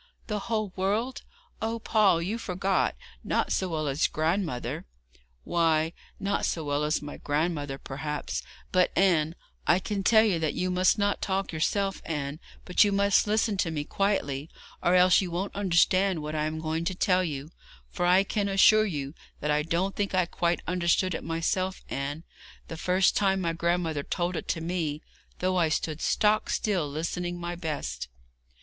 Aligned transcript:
'The 0.25 0.39
whole 0.49 0.73
world! 0.75 1.21
Oh, 1.61 1.77
Paul, 1.77 2.23
you 2.23 2.39
forgot. 2.39 2.95
Not 3.23 3.51
so 3.51 3.69
well 3.69 3.87
as 3.87 4.09
my 4.09 4.11
grandmother.' 4.13 4.87
'Why, 5.43 5.93
not 6.19 6.43
so 6.43 6.63
well 6.63 6.83
as 6.83 7.03
my 7.03 7.17
grandmother, 7.17 7.77
perhaps; 7.77 8.41
but, 8.71 8.91
Anne, 8.95 9.35
I 9.67 9.77
can 9.77 10.01
tell 10.01 10.23
you 10.23 10.39
that 10.39 10.55
you 10.55 10.71
must 10.71 10.97
not 10.97 11.21
talk 11.21 11.53
yourself, 11.53 12.01
Anne, 12.03 12.39
but 12.65 12.83
you 12.83 12.91
must 12.91 13.27
listen 13.27 13.57
to 13.57 13.69
me 13.69 13.83
quietly, 13.83 14.49
or 14.81 14.95
else 14.95 15.21
you 15.21 15.29
won't 15.29 15.55
understand 15.55 16.23
what 16.23 16.33
I 16.33 16.45
am 16.45 16.57
going 16.57 16.83
to 16.85 16.95
tell 16.95 17.23
you; 17.23 17.51
for 17.91 18.03
I 18.07 18.23
can 18.23 18.49
assure 18.49 18.87
you 18.87 19.13
that 19.39 19.51
I 19.51 19.61
don't 19.61 19.95
think 19.95 20.15
I 20.15 20.25
quite 20.25 20.63
understood 20.67 21.13
it 21.13 21.23
myself, 21.23 21.83
Anne, 21.91 22.23
the 22.69 22.75
first 22.75 23.15
time 23.15 23.39
my 23.39 23.53
grandmother 23.53 24.01
told 24.01 24.35
it 24.35 24.47
to 24.47 24.61
me, 24.61 25.03
though 25.37 25.57
I 25.57 25.69
stood 25.69 26.01
stock 26.01 26.49
still 26.49 26.89
listening 26.89 27.39
my 27.39 27.55
best.' 27.55 28.07